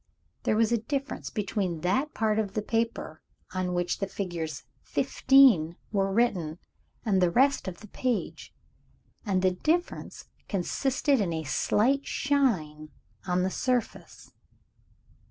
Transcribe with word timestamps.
There 0.45 0.55
was 0.57 0.71
a 0.71 0.79
difference 0.79 1.29
between 1.29 1.81
that 1.81 2.15
part 2.15 2.39
of 2.39 2.55
the 2.55 2.63
paper 2.63 3.21
on 3.53 3.71
which 3.75 3.99
the 3.99 4.07
figures 4.07 4.63
"15" 4.81 5.75
were 5.91 6.11
written, 6.11 6.57
and 7.05 7.21
the 7.21 7.29
rest 7.29 7.67
of 7.67 7.81
the 7.81 7.87
page 7.87 8.51
and 9.27 9.43
the 9.43 9.51
difference 9.51 10.25
consisted 10.49 11.21
in 11.21 11.31
a 11.31 11.43
slight 11.43 12.07
shine 12.07 12.89
on 13.27 13.43
the 13.43 13.51
surface. 13.51 14.31